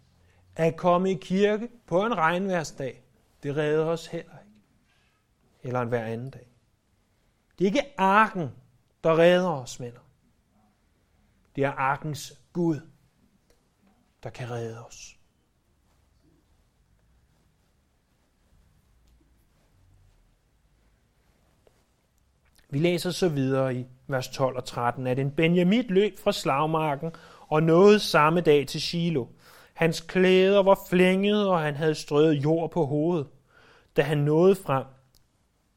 [0.56, 3.04] At komme i kirke på en regnværsdag,
[3.44, 4.52] det redder os heller ikke.
[5.64, 6.48] Eller en hver anden dag.
[7.60, 8.50] Det er ikke arken,
[9.04, 10.00] der redder os, venner.
[11.56, 12.80] Det er arkens Gud,
[14.24, 15.18] der kan redde os.
[22.70, 27.12] Vi læser så videre i vers 12 og 13, at en Benjamit løb fra slagmarken
[27.48, 29.26] og nåede samme dag til Silo.
[29.74, 33.28] Hans klæder var flænget, og han havde strøget jord på hovedet.
[33.96, 34.86] Da han nåede frem,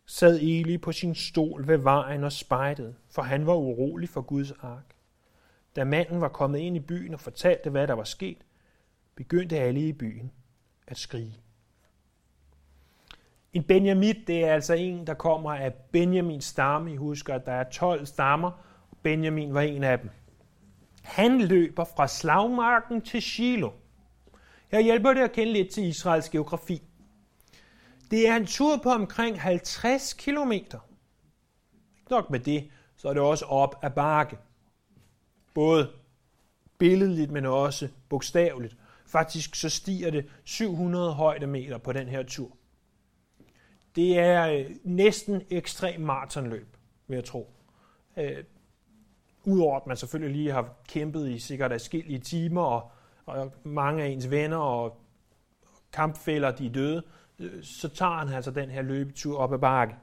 [0.06, 4.50] sad Eli på sin stol ved vejen og spejtede, for han var urolig for Guds
[4.50, 4.94] ark.
[5.76, 8.38] Da manden var kommet ind i byen og fortalte, hvad der var sket,
[9.14, 10.32] begyndte alle i byen
[10.86, 11.40] at skrige.
[13.52, 16.92] En Benjamit, det er altså en, der kommer af Benjamins stamme.
[16.92, 18.50] I husker, at der er 12 stammer,
[18.90, 20.10] og Benjamin var en af dem.
[21.02, 23.72] Han løber fra slagmarken til Shiloh.
[24.68, 26.82] Her hjælper det at kende lidt til Israels geografi.
[28.10, 30.78] Det er en tur på omkring 50 kilometer.
[31.98, 34.38] Ikke nok med det, så er det også op ad bakke.
[35.54, 35.90] Både
[36.78, 38.76] billedligt, men også bogstaveligt.
[39.06, 42.56] Faktisk så stiger det 700 højdemeter på den her tur.
[43.96, 46.76] Det er øh, næsten ekstrem maratonløb.
[47.06, 47.50] vil jeg tro.
[48.16, 48.44] Øh,
[49.44, 52.90] Udover at man selvfølgelig lige har kæmpet i sikkert afskillige timer, og,
[53.26, 55.00] og mange af ens venner og
[55.92, 57.02] kampfælder, de er døde,
[57.38, 59.94] øh, så tager han altså den her løbetur op ad bakke.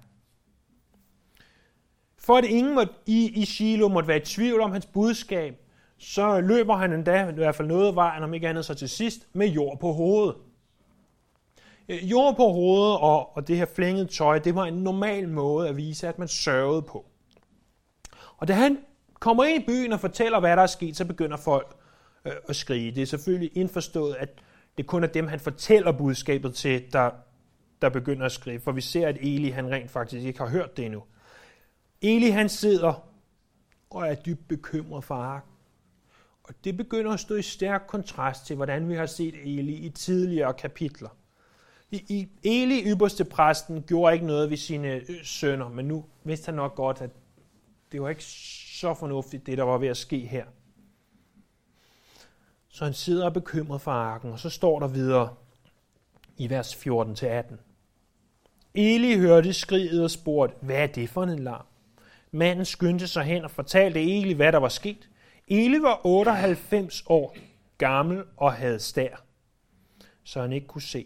[2.19, 5.55] For at ingen måtte, i, i Shiloh måtte være i tvivl om hans budskab,
[5.97, 9.27] så løber han endda, i hvert fald noget vejen, om ikke andet så til sidst,
[9.33, 10.35] med jord på hovedet.
[11.89, 15.69] Øh, jord på hovedet og, og det her flængede tøj, det var en normal måde
[15.69, 17.05] at vise, at man sørgede på.
[18.37, 18.77] Og da han
[19.19, 21.75] kommer ind i byen og fortæller, hvad der er sket, så begynder folk
[22.25, 22.91] øh, at skrige.
[22.91, 24.29] Det er selvfølgelig indforstået, at
[24.77, 27.09] det kun er dem, han fortæller budskabet til, der,
[27.81, 28.59] der begynder at skrive.
[28.59, 31.03] For vi ser, at Eli han rent faktisk ikke har hørt det endnu.
[32.01, 33.07] Eli han sidder
[33.89, 35.51] og er dybt bekymret for arken.
[36.43, 39.89] Og det begynder at stå i stærk kontrast til, hvordan vi har set Eli i
[39.89, 41.09] tidligere kapitler.
[41.91, 46.55] I, Eli, ypperste præsten, gjorde ikke noget ved sine øh, sønner, men nu vidste han
[46.55, 47.09] nok godt, at
[47.91, 50.45] det var ikke så fornuftigt, det der var ved at ske her.
[52.69, 55.35] Så han sidder og bekymret for arken, og så står der videre
[56.37, 57.55] i vers 14-18.
[58.73, 61.65] Eli hørte skriget og spurgte, hvad er det for en larm?
[62.37, 65.09] Manden skyndte sig hen og fortalte Eli, hvad der var sket.
[65.47, 67.35] Eli var 98 år
[67.77, 69.23] gammel og havde stær,
[70.23, 71.05] så han ikke kunne se.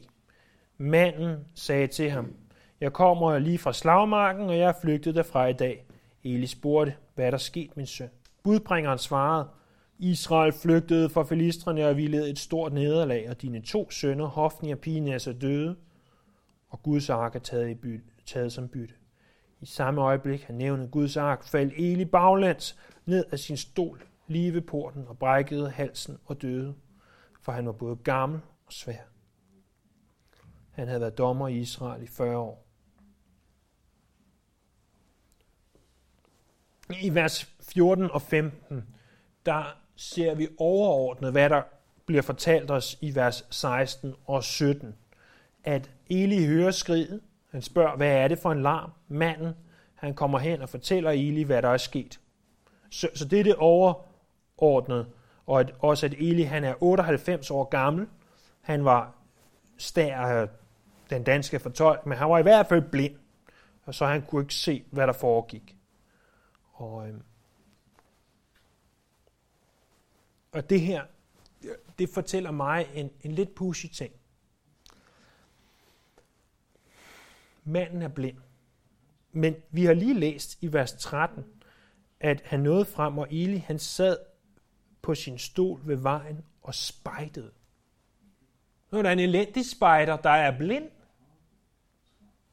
[0.77, 2.33] Manden sagde til ham,
[2.81, 5.85] jeg kommer lige fra slagmarken, og jeg er flygtet derfra i dag.
[6.23, 8.09] Eli spurgte, hvad er der sket, min søn?
[8.43, 9.47] Budbringeren svarede,
[9.99, 14.71] Israel flygtede fra filistrene og vi led et stort nederlag, og dine to sønner, Hofni
[14.71, 15.75] og Pinas, er døde,
[16.69, 18.93] og Guds ark er taget, i bytte, taget som bytte.
[19.61, 24.53] I samme øjeblik, han nævnte Guds ark, faldt Eli baglands ned af sin stol lige
[24.53, 26.75] ved porten og brækkede halsen og døde,
[27.41, 29.01] for han var både gammel og svær.
[30.71, 32.67] Han havde været dommer i Israel i 40 år.
[37.01, 38.95] I vers 14 og 15,
[39.45, 41.61] der ser vi overordnet, hvad der
[42.05, 44.95] bliver fortalt os i vers 16 og 17.
[45.63, 47.21] At Eli hører skriget.
[47.51, 48.91] Han spørger, hvad er det for en larm?
[49.07, 49.53] Manden,
[49.95, 52.19] han kommer hen og fortæller Eli, hvad der er sket.
[52.89, 55.05] Så, så det er det overordnede,
[55.45, 58.07] Og at, også at Eli, han er 98 år gammel.
[58.61, 59.15] Han var
[59.77, 60.47] stær
[61.09, 63.15] den danske fortolk, men han var i hvert fald blind.
[63.83, 65.75] Og så han kunne ikke se, hvad der foregik.
[66.73, 67.13] Og, øh,
[70.51, 71.03] og det her,
[71.99, 74.13] det fortæller mig en, en lidt pushy ting.
[77.63, 78.37] Manden er blind.
[79.31, 81.45] Men vi har lige læst i vers 13,
[82.19, 84.17] at han nåede frem, og Eli han sad
[85.01, 87.51] på sin stol ved vejen og spejtede.
[88.91, 90.89] Nu er der en elendig spejder, der er blind.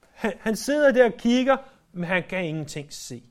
[0.01, 1.57] Han, han sidder der og kigger,
[1.93, 3.23] men han kan ingenting se.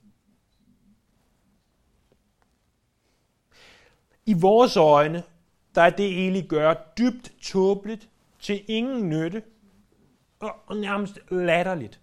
[4.25, 5.23] I vores øjne,
[5.75, 8.09] der er det Eli gør dybt tåbeligt,
[8.39, 9.43] til ingen nytte,
[10.39, 12.02] og nærmest latterligt.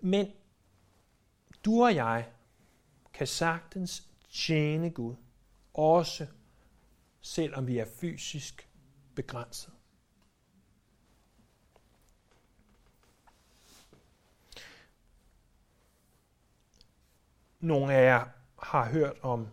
[0.00, 0.32] Men
[1.64, 2.32] du og jeg
[3.12, 5.14] kan sagtens tjene Gud,
[5.74, 6.26] også
[7.20, 8.68] selvom vi er fysisk
[9.14, 9.72] begrænset.
[17.60, 18.26] Nogle af jer
[18.62, 19.48] har hørt om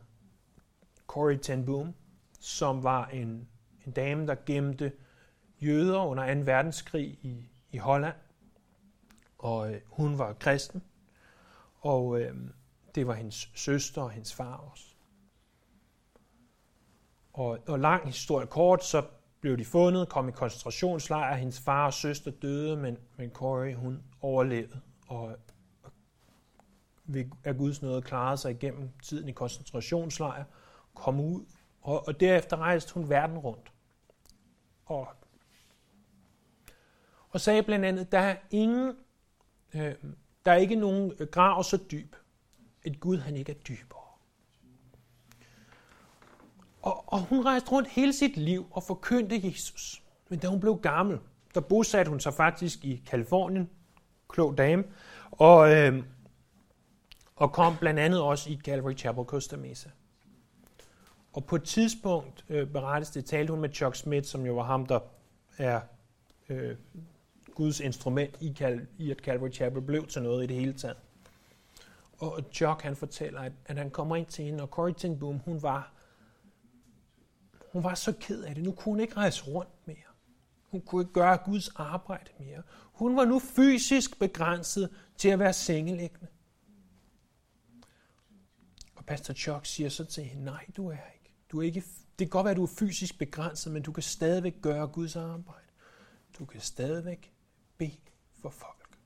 [1.08, 1.96] Corrie ten Boom,
[2.44, 3.48] som var en,
[3.86, 4.92] en dame, der gemte
[5.62, 6.40] jøder under 2.
[6.40, 8.16] verdenskrig i, i Holland.
[9.38, 10.84] Og øh, hun var kristen,
[11.80, 12.36] og øh,
[12.96, 14.86] det var hendes søster og hendes far også.
[17.34, 19.06] Og, og lang historie kort, så
[19.42, 24.04] blev de fundet, kom i koncentrationslejr, hendes far og søster døde, men, men Corey hun
[24.22, 25.36] overlevede, og
[27.06, 30.44] ved af Guds nåde klarede sig igennem tiden i koncentrationslejr,
[30.94, 31.46] kom ud,
[31.84, 33.72] og, og derefter rejste hun verden rundt.
[34.86, 35.08] Og,
[37.30, 38.96] og sagde blandt andet, der er ingen,
[39.74, 39.96] øh,
[40.46, 42.16] der er ikke nogen grav så dyb,
[42.86, 44.00] at Gud han ikke er dybere.
[46.82, 50.04] Og, og hun rejste rundt hele sit liv og forkyndte Jesus.
[50.30, 51.20] Men da hun blev gammel,
[51.54, 53.70] der bosatte hun sig faktisk i Kalifornien,
[54.30, 54.84] klog dame,
[55.32, 56.04] og, øh,
[57.36, 59.90] og kom blandt andet også i Calvary Chapel Costa Mesa.
[61.34, 64.64] Og på et tidspunkt øh, berettes det, talte hun med Chuck Smith, som jo var
[64.64, 65.00] ham, der
[65.58, 65.82] er
[66.50, 66.78] øh,
[67.56, 70.98] Guds instrument i, Cal- i, at Calvary Chapel blev til noget i det hele taget.
[72.18, 75.40] Og Chuck han fortæller, at, at han kommer ind til hende, og Corrie ten Boom,
[75.40, 75.94] hun var,
[77.72, 78.64] hun var så ked af det.
[78.64, 79.98] Nu kunne hun ikke rejse rundt mere.
[80.72, 82.62] Hun kunne ikke gøre Guds arbejde mere.
[82.94, 86.28] Hun var nu fysisk begrænset til at være sengeliggende.
[88.96, 91.23] Og Pastor Chuck siger så til hende, nej, du er ikke.
[91.54, 91.84] Du er ikke
[92.20, 95.16] det kan godt være, at du er fysisk begrænset, men du kan stadigvæk gøre Guds
[95.16, 95.68] arbejde.
[96.40, 97.34] Du kan stadigvæk
[97.78, 97.98] bede
[98.42, 98.98] for folk.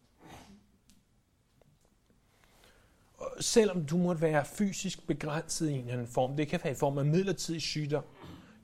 [3.14, 6.74] Og selvom du måtte være fysisk begrænset i en eller anden form, det kan være
[6.74, 8.04] i form af midlertidig sygdom,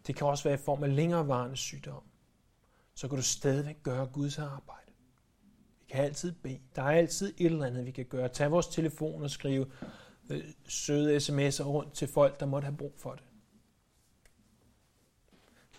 [0.07, 2.03] det kan også være i form af længerevarende sygdom,
[2.95, 4.91] så kan du stadigvæk gøre Guds arbejde.
[5.79, 6.59] Vi kan altid bede.
[6.75, 8.29] Der er altid et eller andet, vi kan gøre.
[8.29, 9.71] Tag vores telefon og skrive
[10.29, 13.23] øh, søde sms'er rundt til folk, der måtte have brug for det.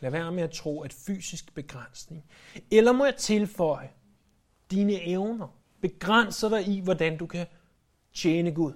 [0.00, 2.24] Lad være med at tro, at fysisk begrænsning,
[2.70, 3.90] eller må jeg tilføje,
[4.70, 5.48] dine evner
[5.80, 7.46] begrænser dig i, hvordan du kan
[8.12, 8.72] tjene Gud.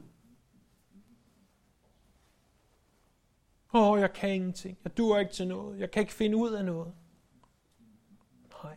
[3.75, 4.79] Åh, oh, jeg kan ingenting.
[4.85, 5.81] Jeg duer ikke til noget.
[5.81, 6.93] Jeg kan ikke finde ud af noget.
[8.63, 8.77] Nej,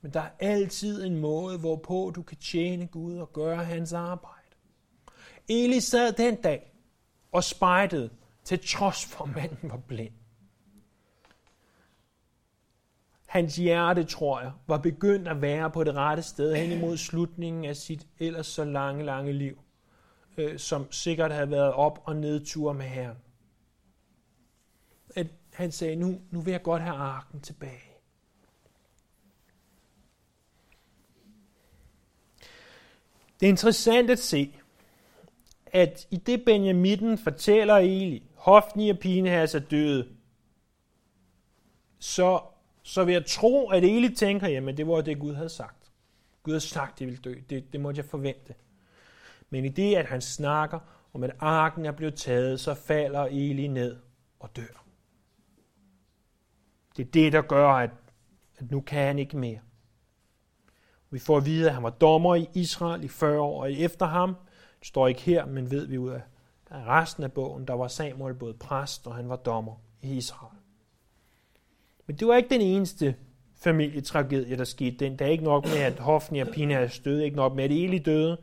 [0.00, 4.56] men der er altid en måde, hvorpå du kan tjene Gud og gøre hans arbejde.
[5.48, 6.72] Eli sad den dag
[7.32, 8.10] og spejtede,
[8.44, 10.12] til trods for at manden var blind.
[13.26, 17.64] Hans hjerte, tror jeg, var begyndt at være på det rette sted hen imod slutningen
[17.64, 19.58] af sit ellers så lange, lange liv,
[20.36, 23.16] øh, som sikkert havde været op- og nedtur med Herren.
[25.14, 27.82] At han sagde, nu, nu vil jeg godt have arken tilbage.
[33.40, 34.56] Det er interessant at se,
[35.66, 40.08] at i det Benjamitten fortæller Eli, Hofni og Pinehas er døde,
[41.98, 42.40] så
[42.86, 45.92] så vil jeg tro, at Eli tænker, jamen det var det, Gud havde sagt.
[46.42, 47.34] Gud havde sagt, det ville dø.
[47.50, 48.54] Det, det måtte jeg forvente.
[49.50, 50.78] Men i det, at han snakker
[51.14, 53.96] om, at arken er blevet taget, så falder Eli ned
[54.40, 54.84] og dør.
[56.96, 57.90] Det er det, der gør, at,
[58.56, 59.58] at nu kan han ikke mere.
[61.10, 64.06] Vi får at vide, at han var dommer i Israel i 40 år, og efter
[64.06, 64.36] ham,
[64.78, 66.22] det står ikke her, men ved vi ud af
[66.70, 70.58] resten af bogen, der var Samuel både præst, og han var dommer i Israel.
[72.06, 73.14] Men det var ikke den eneste
[73.56, 75.18] familietragedie, der skete den.
[75.18, 77.98] Der er ikke nok med, at Hofni og Pinhas døde, ikke nok med, at Eli
[77.98, 78.38] døde.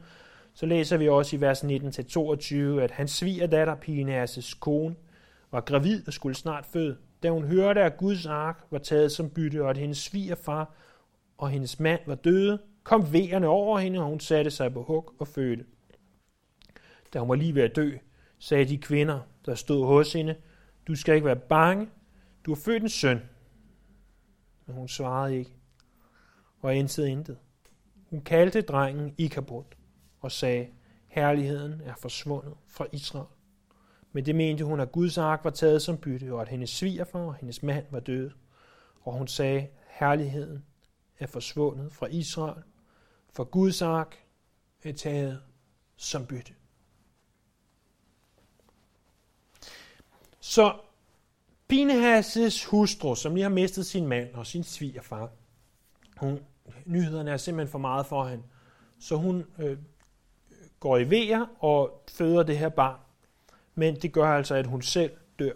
[0.54, 4.96] Så læser vi også i vers 19-22, at hans svigerdatter, Pinhas' kone,
[5.52, 6.98] var gravid og skulle snart føde.
[7.24, 10.76] Da hun hørte, at Guds ark var taget som bytte, og at hendes svigerfar
[11.38, 15.14] og hendes mand var døde, kom vejerne over hende, og hun satte sig på hug
[15.20, 15.66] og fødte.
[17.14, 17.92] Da hun var lige ved at dø,
[18.40, 20.36] sagde de kvinder, der stod hos hende,
[20.88, 21.88] du skal ikke være bange,
[22.46, 23.22] du har født en søn,
[24.66, 25.56] men hun svarede ikke
[26.62, 27.38] og intet intet.
[28.10, 29.64] Hun kaldte drengen Ikabod
[30.20, 30.68] og sagde,
[31.08, 33.28] herligheden er forsvundet fra Israel.
[34.12, 37.20] Men det mente hun, at Guds ark var taget som bytte, og at hendes svigerfar
[37.20, 38.34] og hendes mand var døde.
[39.02, 40.66] Og hun sagde, herligheden
[41.20, 42.64] er forsvundet fra Israel,
[43.30, 44.18] for Guds ark
[44.84, 45.42] er taget
[45.96, 46.54] som bytte.
[50.40, 50.80] Så
[51.68, 55.30] Pinhas' hustru, som lige har mistet sin mand og sin svigerfar,
[56.18, 56.40] hun,
[56.86, 58.44] nyhederne er simpelthen for meget for hende,
[59.00, 59.78] så hun øh,
[60.80, 63.00] går i vejer og føder det her barn.
[63.76, 65.54] Men det gør altså, at hun selv dør.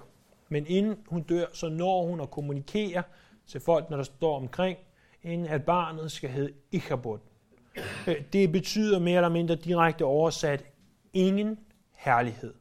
[0.50, 3.04] Men inden hun dør, så når hun at kommunikere
[3.48, 4.78] til folk, når der står omkring,
[5.24, 7.20] inden at barnet skal hedde Ichabod.
[8.08, 10.66] Øh, det betyder mere eller mindre direkte oversat,
[11.14, 11.60] ingen
[11.96, 12.54] herlighed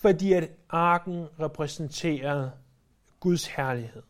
[0.00, 2.52] fordi at arken repræsenterede
[3.20, 4.02] Guds herlighed.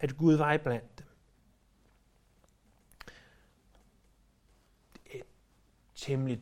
[0.00, 1.06] At Gud var iblandt dem.
[5.06, 5.22] Et
[5.94, 6.40] temmelig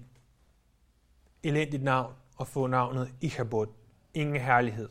[1.43, 3.67] elendigt navn at få navnet Ichabod.
[4.15, 4.89] Ingen herlighed.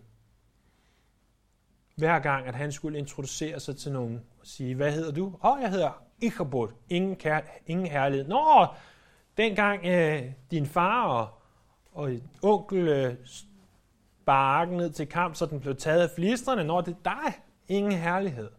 [1.95, 5.25] Hver gang, at han skulle introducere sig til nogen og sige, hvad hedder du?
[5.25, 6.69] Åh, oh, jeg hedder Ichabod.
[6.89, 8.27] Ingen, kær- ingen herlighed.
[8.27, 8.67] Nå,
[9.38, 11.41] dengang øh, din far og,
[11.91, 12.12] og
[12.43, 13.15] onkel øh,
[14.30, 17.34] bakken ned til kamp, så den blev taget af flistrene, når det er dig.
[17.68, 18.50] Ingen herlighed.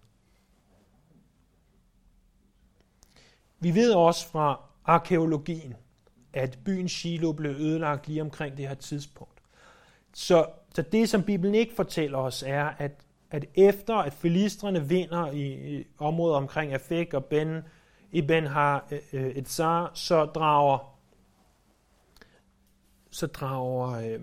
[3.61, 5.75] Vi ved også fra arkeologien,
[6.33, 9.43] at byen Shiloh blev ødelagt lige omkring det her tidspunkt.
[10.15, 15.31] Så, så det, som Bibelen ikke fortæller os, er, at, at efter at filistrene vinder
[15.31, 17.63] i, i området omkring Afek og Ben,
[18.29, 19.49] Ben har øh, øh et
[19.95, 20.99] så drager,
[23.11, 24.21] så drager øh,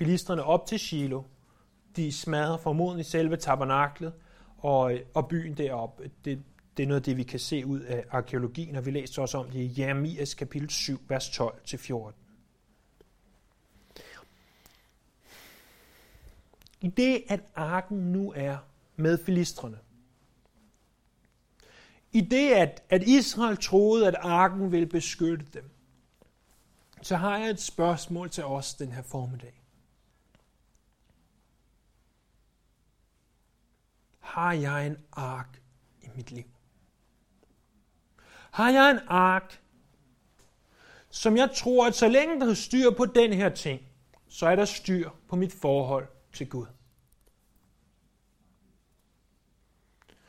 [0.00, 1.24] filisterne op til Shiloh.
[1.96, 4.12] De smadrer formodentlig selve tabernaklet
[4.58, 6.00] og, og byen derop.
[6.24, 6.42] Det,
[6.76, 9.38] det er noget af det, vi kan se ud af arkeologien, og vi læste også
[9.38, 12.12] om det i Jeremias kapitel 7, vers 12-14.
[16.80, 18.56] I det, at arken nu er
[18.96, 19.78] med filistrene,
[22.12, 25.70] i det, at, at Israel troede, at arken ville beskytte dem,
[27.02, 29.59] så har jeg et spørgsmål til os den her formiddag.
[34.30, 35.62] Har jeg en ark
[36.02, 36.44] i mit liv?
[38.50, 39.60] Har jeg en ark,
[41.10, 43.82] som jeg tror, at så længe der er styr på den her ting,
[44.28, 46.66] så er der styr på mit forhold til Gud.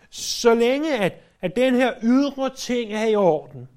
[0.10, 3.70] Så længe at, at den her ydre ting er i orden,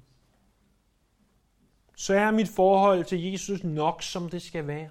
[1.95, 4.89] så er mit forhold til Jesus nok, som det skal være.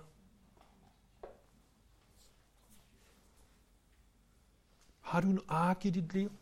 [5.14, 6.32] Har du en ark i dit liv?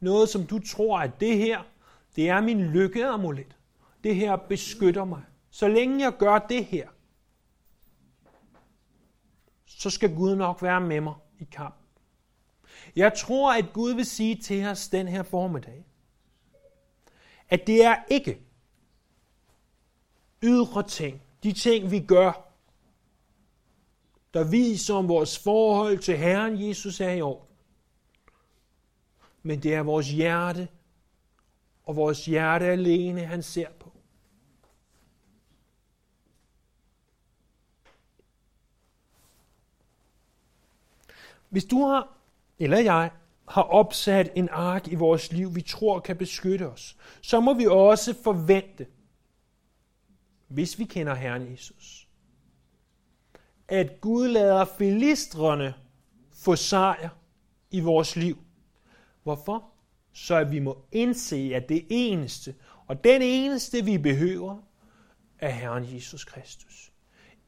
[0.00, 1.62] Noget, som du tror, at det her,
[2.16, 3.56] det er min lykkeamulet.
[4.04, 5.22] Det her beskytter mig.
[5.50, 6.88] Så længe jeg gør det her,
[9.66, 11.74] så skal Gud nok være med mig i kamp.
[12.96, 15.84] Jeg tror, at Gud vil sige til os den her formiddag,
[17.48, 18.40] at det er ikke
[20.42, 22.52] ydre ting, de ting vi gør,
[24.34, 27.53] der viser om vores forhold til Herren Jesus er i orden.
[29.46, 30.68] Men det er vores hjerte,
[31.84, 33.92] og vores hjerte alene, han ser på.
[41.48, 42.16] Hvis du har,
[42.58, 43.10] eller jeg,
[43.48, 47.66] har opsat en ark i vores liv, vi tror kan beskytte os, så må vi
[47.66, 48.86] også forvente,
[50.48, 52.08] hvis vi kender Herren Jesus,
[53.68, 55.74] at Gud lader filistrene
[56.32, 57.08] få sejr
[57.70, 58.38] i vores liv.
[59.24, 59.70] Hvorfor?
[60.12, 62.54] Så at vi må indse, at det eneste,
[62.86, 64.62] og den eneste vi behøver,
[65.38, 66.92] er Herren Jesus Kristus.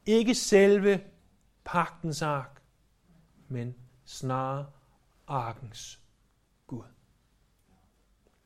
[0.05, 1.03] Ikke selve
[1.63, 2.61] pagtens ark,
[3.47, 3.75] men
[4.05, 4.65] snarere
[5.27, 5.99] arkens
[6.67, 6.83] Gud.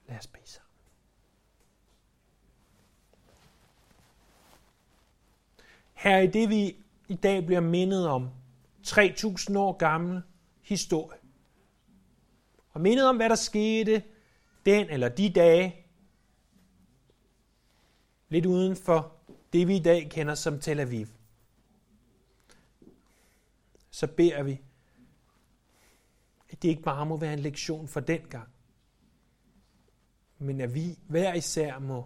[0.08, 0.72] Lad os bede sammen.
[5.94, 6.76] Her i det, vi
[7.08, 8.30] i dag bliver mindet om,
[8.84, 10.22] 3000 år gammel
[10.62, 11.20] historie.
[12.74, 14.03] Og mindet om, hvad der skete
[14.65, 15.76] den eller de dage,
[18.30, 19.15] lidt uden for
[19.53, 21.07] det, vi i dag kender som Tel Aviv.
[23.91, 24.61] Så beder vi,
[26.49, 28.49] at det ikke bare må være en lektion for den gang,
[30.38, 32.05] men at vi hver især må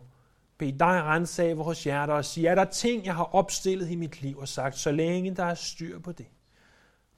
[0.57, 3.95] bede dig rense af vores hjerter og sige, er der ting, jeg har opstillet i
[3.95, 6.27] mit liv og sagt, så længe der er styr på det,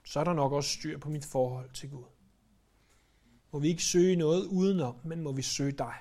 [0.06, 2.17] så er der nok også styr på mit forhold til Gud.
[3.52, 5.96] Må vi ikke søge noget udenom, men må vi søge dig.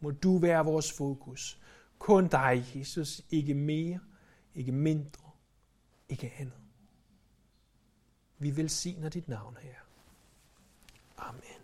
[0.00, 1.60] Må du være vores fokus.
[1.98, 3.22] Kun dig, Jesus.
[3.30, 4.00] Ikke mere,
[4.54, 5.30] ikke mindre,
[6.08, 6.60] ikke andet.
[8.38, 9.74] Vi velsigner dit navn her.
[11.16, 11.59] Amen.